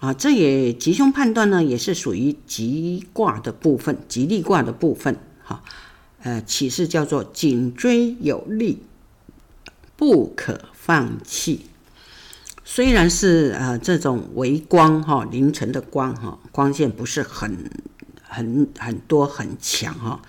[0.00, 5.62] 啊，这也吉凶判断呢也是属于吉卦的部分，吉利卦的部分，哈，
[6.22, 8.82] 呃启示叫做紧追有力，
[9.96, 11.66] 不可放弃。
[12.64, 17.70] 虽然是呃这种微光哈，凌晨的光哈，光线不是很
[18.22, 20.22] 很很多很强哈，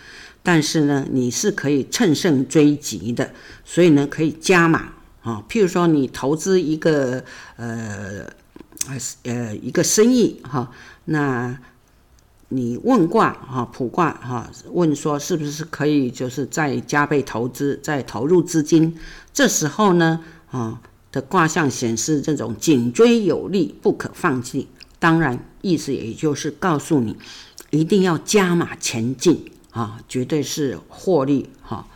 [0.43, 3.31] 但是呢，你是可以乘胜追击的，
[3.63, 5.43] 所以呢，可以加码啊。
[5.47, 7.23] 譬如说，你投资一个
[7.55, 8.27] 呃
[9.23, 10.69] 呃一个生意哈，
[11.05, 11.57] 那
[12.55, 18.97] 你问卦哈，卜卦哈，问说是不是可以就是再加倍投资，再投入资金，
[19.33, 20.81] 这时候呢啊。
[21.11, 24.67] 的卦象显示这种紧追有力，不可放弃。
[24.99, 27.15] 当然，意思也就是告诉你，
[27.69, 31.87] 一定要加码前进啊，绝对是获利哈。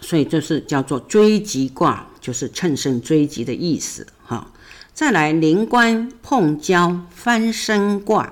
[0.00, 4.52] 所以这是叫做追击卦，就是乘胜追击的意思哈。
[4.94, 8.30] 再来，临官碰交翻身卦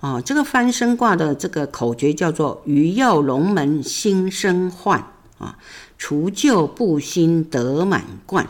[0.00, 5.00] 啊，这个翻身卦的这个口诀叫做鱼跃龙门心生患
[5.38, 5.58] 啊，
[5.98, 8.46] 除旧布新得满贯。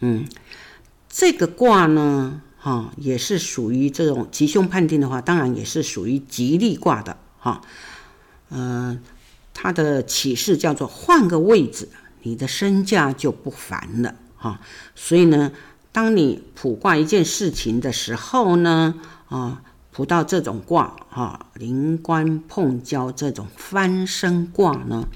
[0.00, 0.26] 嗯，
[1.08, 7.60] 这个卦呢，哈、也是属于这种吉凶判定的话，当然也是属于吉利卦的哈。
[8.50, 9.00] 嗯、
[9.52, 11.88] 它的启示叫做换个位置，
[12.22, 14.60] 你的身价就不凡了哈。
[14.94, 15.52] 所以呢，
[15.92, 18.94] 当你卜卦一件事情的时候呢，
[19.28, 19.62] 啊，
[19.98, 25.08] 卜到这种卦哈，临官碰交这种翻身卦呢，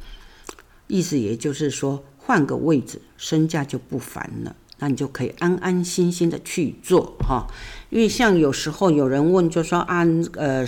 [0.88, 4.56] 意思也就是说换个位置，身价就不凡了。
[4.80, 7.46] 那你就可以安安心心的去做哈，
[7.90, 10.66] 因为像有时候有人问，就说啊，呃，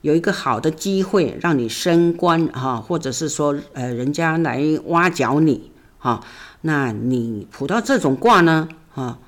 [0.00, 6.20] 有一个好的机会让你升官哈，或者是说呃，人家来挖角你哈，
[6.62, 9.20] 那你卜到这种卦呢，哈，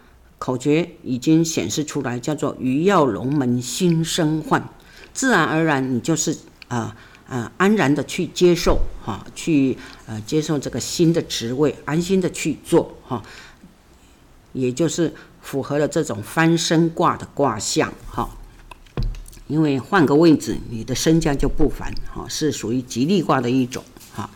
[0.45, 4.69] 口诀已经显示出来，叫做鱼跃龙门心生换，
[5.15, 6.37] 自然而然你就是
[6.69, 6.95] 啊
[7.27, 13.23] 啊安然的去接受哈，去呃接受这个新的职位，安心的去做哈。
[14.53, 18.29] 也就是符合了这种翻身卦的卦象哈，
[19.47, 23.83] 因为换个位置，你的身价就不凡哈，是属于吉利卦的一种
[24.15, 24.29] 哈。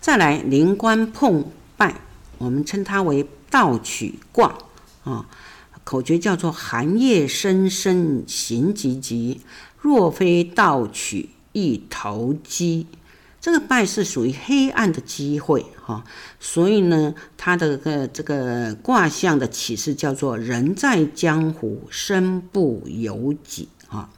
[0.00, 2.00] 再来灵官碰败，
[2.38, 4.58] 我们称它为盗取卦
[5.04, 5.26] 啊，
[5.84, 9.40] 口诀叫做寒夜深深行急急，
[9.80, 12.86] 若非盗取一头鸡。
[13.40, 16.04] 这个败是属于黑暗的机会哈，
[16.38, 24.08] 所以呢，它的个这个卦象的启示叫做人在江湖，身不由己哈。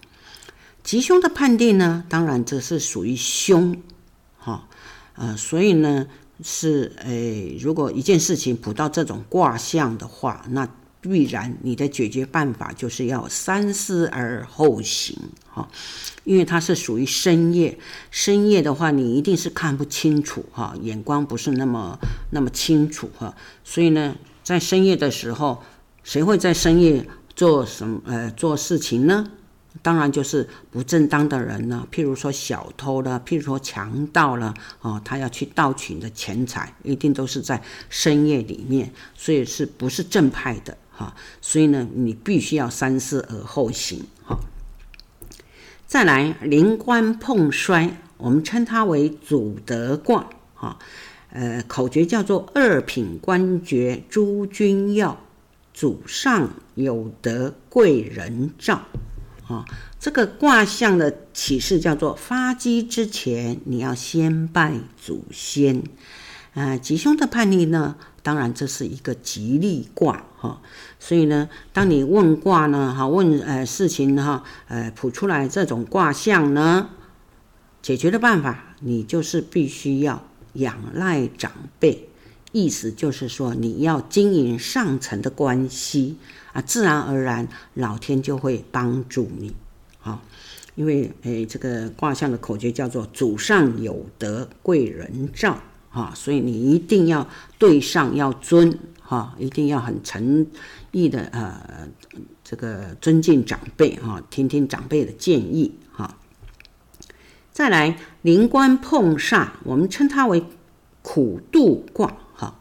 [0.82, 3.80] 吉凶的判定呢，当然这是属于凶
[4.36, 4.68] 哈，
[5.14, 6.06] 呃，所以呢
[6.42, 10.68] 是诶，如果一件事情卜到这种卦象的话，那。
[11.08, 15.16] 必然，你的解决办法就是要三思而后行，
[15.48, 15.68] 哈，
[16.24, 17.78] 因为它是属于深夜，
[18.10, 21.98] 深夜的话，你一定是看不清楚，哈，眼光不是那么
[22.30, 25.62] 那么清楚，哈，所以呢，在深夜的时候，
[26.02, 29.30] 谁会在深夜做什么呃做事情呢？
[29.82, 40.78] 当然就是不正当的人了，譬如说小偷了，譬如说强盗了，哦，他要去盗取你的钱财，一定都是在深夜里面，所以是不是正派的？
[40.96, 44.06] 哈，所以呢，你必须要三思而后行。
[44.24, 44.38] 哈，
[45.86, 50.30] 再来临官碰衰，我们称它为祖德卦。
[50.54, 50.78] 哈，
[51.30, 55.20] 呃，口诀叫做二品官爵诸君要，
[55.72, 58.82] 祖上有德贵人照。
[59.46, 59.64] 啊，
[60.00, 65.82] 这个卦象的启示叫做发迹之前，你要先拜祖先。
[66.54, 67.96] 啊，吉凶的判例呢？
[68.22, 70.62] 当然，这是一个吉利卦哈，
[70.98, 76.88] 所以呢，当你问卦呢，哈，问呃事情哈，呃卜出来这种卦象呢，
[77.82, 82.08] 解决的办法，你就是必须要仰赖长辈，
[82.52, 86.16] 意思就是说你要经营上层的关系
[86.54, 89.54] 啊，自然而然老天就会帮助你，
[89.98, 90.22] 好，
[90.76, 95.58] 因为诶这个卦象的口诀叫做祖上有德，贵人照。
[95.94, 100.44] 哈，所以你一定要对上要尊哈，一定要很诚
[100.90, 101.88] 意的呃，
[102.42, 106.18] 这个尊敬长辈哈，听听长辈的建议哈。
[107.52, 110.44] 再来灵官碰煞，我们称它为
[111.02, 112.58] 苦度卦哈，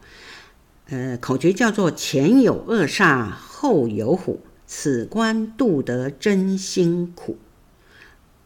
[0.86, 7.36] 呃，口诀叫做前有恶煞，后有虎，此官度得真辛苦。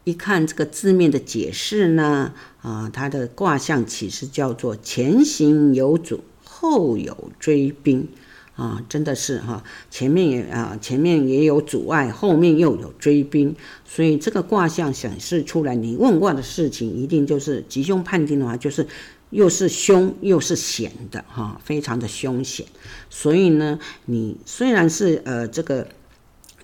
[0.08, 2.32] 一看这个字面的解释呢，
[2.62, 8.08] 啊，它的卦象启示叫做前行有阻，后有追兵，
[8.56, 13.54] 啊，真的是哈，前面也啊，前面也有阻碍，后面又有追兵，
[13.84, 18.86] 所以这个卦象显示出来，你问卦的事情一定就是吉凶判定的话，就是
[19.28, 22.64] 又是凶又是险的哈，非常的凶险，
[23.10, 25.86] 所以呢，你虽然是呃这个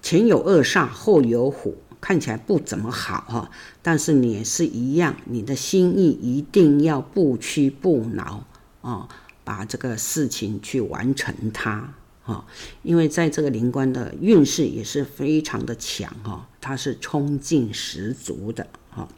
[0.01, 1.77] 前有恶煞，后有虎。
[2.05, 3.51] 看起来不怎么好哈，
[3.81, 8.45] 但是你也是一样，你的心意一定要不屈不挠
[8.83, 9.09] 啊，
[9.43, 11.95] 把这个事情去完成它
[12.27, 12.45] 啊，
[12.83, 19.09] 因为在这个灵官的运势也是非常的强哈，它是冲劲十足的哈。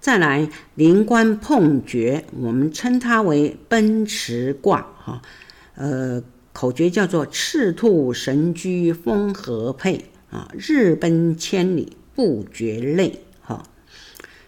[0.00, 5.20] 再来临官碰绝，我们称它为奔驰卦哈，
[5.74, 6.22] 呃，
[6.54, 10.06] 口诀叫做赤兔神驹风和配。
[10.34, 13.62] 啊，日奔千里不觉累，哈，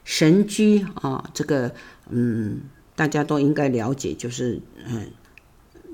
[0.02, 1.72] 神驹啊，这个
[2.10, 2.62] 嗯，
[2.96, 5.06] 大家都应该了解，就是嗯，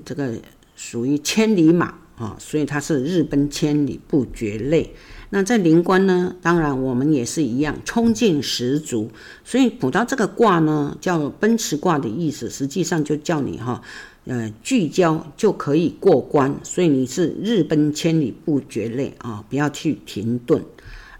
[0.03, 0.33] 这个
[0.75, 4.95] 属于千里马啊，所以它是日奔千里不觉累。
[5.29, 9.11] 那在灵官呢，当然我们也是一样，冲劲十足。
[9.43, 13.83] 所以卜到这个卦呢，叫奔驰卦的意思，实际上就叫你哈，
[14.25, 16.55] 呃，聚焦就可以过关。
[16.63, 20.63] 所以你是日奔千里不觉累啊，不要去停顿。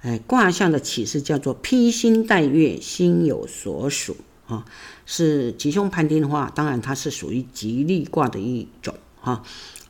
[0.02, 4.66] 哎，卦象的启示叫做披星戴月，心有所属啊，
[5.06, 9.44] 是吉凶判定的话，当然它是属于吉利卦的一种哈。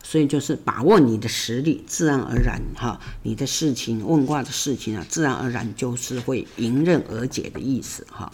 [0.06, 8.32] 所以就是把握你的实力，自然而然哈，你的事情问卦的事情啊，自然而然就是会迎刃而解的意思哈。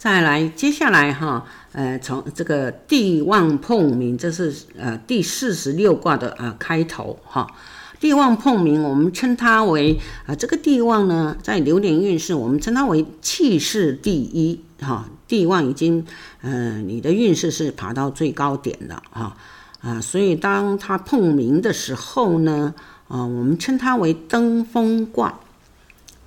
[0.00, 7.46] 再来，接下来哈，呃，从这个地旺碰冥，这是呃第四十六卦的呃开头哈。
[8.00, 15.06] 地旺碰冥，我们称它为啊，这个地旺呢，在流年运势，我们称它为气势第一哈。
[15.28, 16.06] 地旺已经，
[16.40, 19.36] 嗯、呃，你的运势是爬到最高点了哈。
[19.82, 22.74] 啊，所以当它碰冥的时候呢，
[23.06, 25.40] 啊，我们称它为登峰卦，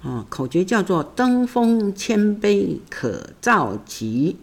[0.03, 4.35] 啊，口诀叫做登峰谦卑可造吉，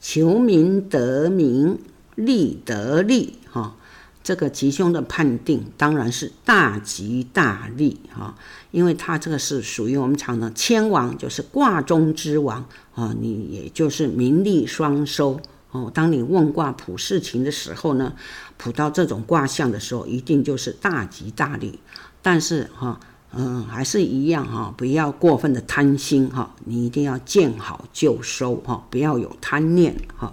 [0.00, 1.78] 求名得名
[2.14, 3.74] 利得利，哈，
[4.22, 8.36] 这个吉凶的判定当然是大吉大利，哈，
[8.70, 15.40] 因为它这个是属于我们常的谦王，就是卦中之王，啊，你也就是名利双收。
[15.70, 18.14] 哦，当你问卦卜事情的时候呢，
[18.56, 21.78] 卜到这种卦象的时候，一定就是大吉大利。
[22.22, 22.98] 但是哈，
[23.32, 30.32] 嗯，还是一样哈，不要过分的贪心哈，你一定要见好就收哈，不要有贪念哈。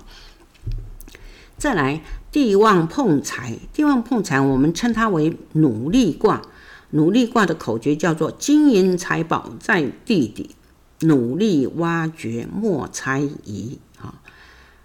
[1.58, 6.42] 再来，地旺碰财，地旺碰财，我们称它为努力卦。
[6.92, 10.52] 努力卦的口诀叫做金银财宝在地底，
[11.02, 13.80] 努力挖掘莫猜疑。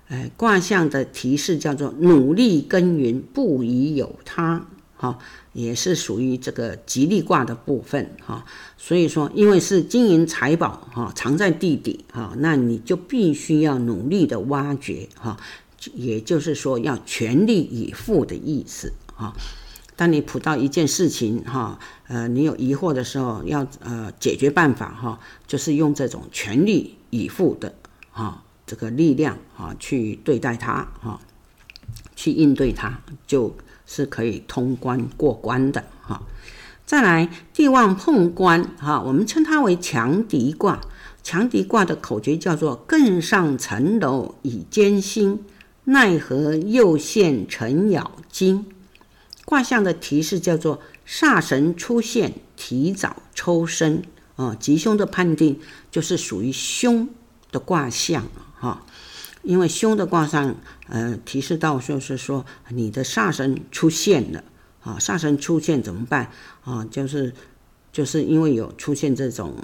[0.08, 4.66] 哎，卦象的提示叫做努力耕耘，不宜有他，
[5.00, 5.18] 哈，
[5.54, 8.44] 也是属于这个吉利卦的部分，哈。
[8.76, 15.38] 所以说，因为是金银财宝，哈，藏在地底，哈，那你就必须要努力的挖掘，哈，
[15.94, 19.32] 也就是说要全力以赴的意思，哈。
[19.96, 21.78] 当你卜到一件事情，哈，
[22.08, 27.74] 呃，你有疑惑的时候，要呃解决办法，哈，就是用这种全力以赴的，
[28.10, 28.42] 哈。
[28.66, 31.20] 这个力量啊，去对待它啊，
[32.14, 33.52] 去应对它，就
[33.92, 36.22] 是可以通关过关的哈。
[36.86, 40.80] 再来，地旺碰官哈，我们称它为强敌卦。
[41.24, 45.44] 强敌卦的口诀叫做“更上层楼以艰辛，
[45.84, 48.64] 奈何又现程咬金”。
[49.44, 54.02] 卦象的提示叫做煞神出现，提早抽身
[54.36, 54.56] 啊。
[54.58, 55.58] 吉凶的判定
[55.90, 57.08] 就是属于凶
[57.50, 58.24] 的卦象。
[58.54, 58.84] 哈，
[59.42, 60.54] 因为凶的卦象，
[60.88, 64.44] 呃，提示到就是说你的煞神出现了，
[64.82, 66.30] 啊，煞神出现怎么办？
[66.62, 67.32] 啊，就是
[67.92, 69.54] 就是因为有出现这种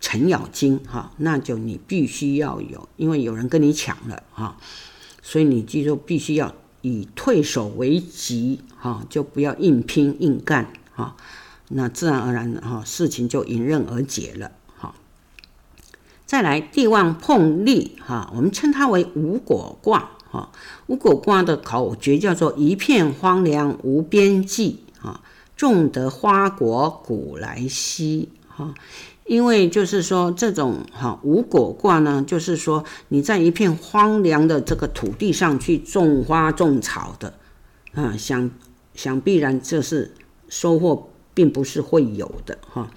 [0.00, 4.56] 程咬金，哈，那就你必须要有，因为有人跟你抢了，哈，
[5.22, 11.16] 所以你记住必须要以退守为吉，哈，就不要硬拼硬干，哈，
[11.68, 14.52] 那自然而然，哈，事情就迎刃而解了。
[16.28, 20.50] 再来，地旺碰利，哈，我们称它为无果卦，哈，
[20.86, 25.22] 无果卦的口诀叫做一片荒凉无边际，哈，
[25.56, 28.74] 种得花果古来稀，哈，
[29.24, 37.32] 因为就是说这种哈无果卦呢，就是说你在一片荒凉的这个土地上去种花种草的，
[37.94, 38.50] 啊，想
[38.92, 40.12] 想必然这是
[40.50, 42.90] 收获并不是会有的，哈。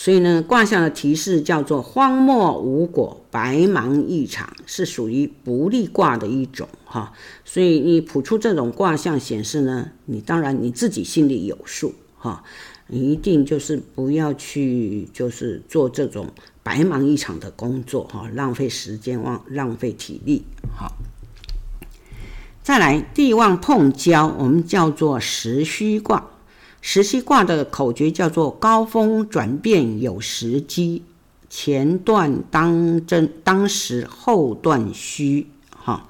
[0.00, 7.12] 所以呢，卦象的提示叫做荒漠无果，白忙一场，是属于不利卦的一种哈。
[7.44, 12.44] 所以你卜出这种卦象显示呢，你当然你自己心里有数哈，
[12.86, 16.28] 你一定就是不要去就是做这种
[16.62, 20.44] 白忙一场的工作哈，浪费时间，浪浪费体力
[20.78, 20.92] 哈。
[22.62, 26.30] 再来，地旺碰交，我们叫做时虚卦。
[26.80, 31.02] 时戌卦的口诀叫做高峰转变有时机，
[31.50, 36.08] 前段当真当时，后段虚哈。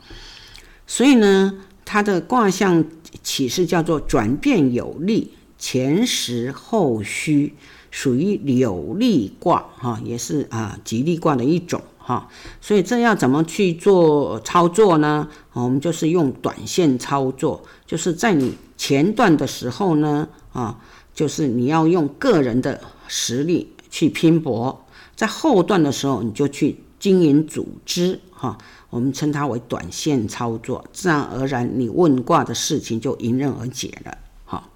[0.87, 1.55] 所以呢，
[1.85, 2.85] 它的卦象
[3.23, 7.55] 启示叫做转变有利，前实后虚，
[7.91, 12.29] 属于有利卦哈，也是啊吉利卦的一种哈。
[12.61, 15.29] 所以这要怎么去做操作呢？
[15.53, 20.29] 我们就是用短线操作，就是在你前段的时候呢。
[20.55, 20.81] 啊，
[21.15, 28.59] 就是你要用个人的实力去拼搏，在后段的时候，你就去经营组织，哈，
[28.91, 34.69] 我们称它为短线操作，自然而然，你问卦的事情就迎刃而解了，哈。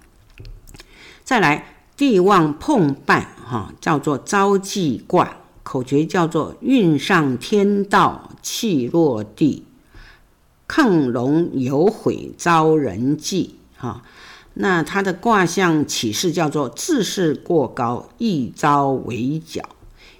[1.25, 1.65] 再来
[1.97, 9.65] 地旺碰败哈，叫做招忌卦，口诀叫做运上天道气落地，
[10.65, 14.01] 亢龙有悔遭人忌哈。
[14.53, 19.67] 那它的卦象启示叫做志士过高，易遭围剿。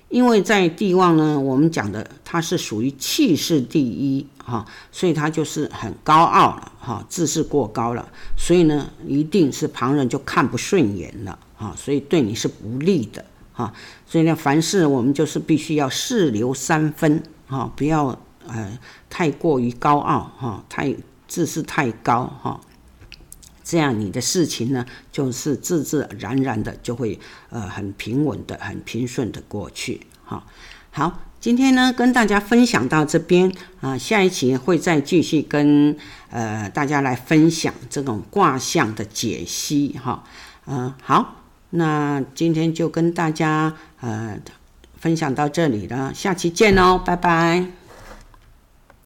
[0.10, 8.08] 因为在地旺呢，我们讲的它是属于气势第一哈，所以它就是很高傲了哈，志士过高了，
[8.38, 13.74] 所以呢，一定是旁人就看不顺眼了哈，所以对你是不利的哈。
[14.06, 18.16] 所以呢，凡事我们就是必须要事留三分哈，不要
[18.48, 18.78] 呃
[19.10, 20.96] 太过于高傲哈，太
[21.28, 22.62] 志士太高哈。
[23.64, 30.02] 这样你的事情呢，就是自自然然的就会呃很平稳的、很平顺的过去。
[30.26, 30.44] 哈，
[30.92, 33.52] 好，今天呢跟大家分享到这边
[33.82, 35.96] 啊、下一期会再继续跟
[36.30, 39.98] 呃大家来分享这种卦象的解析。
[40.04, 40.24] 哈，
[40.68, 44.38] 嗯，好，那今天就跟大家呃
[44.98, 47.83] 分享到这里了，下期见哦，拜拜。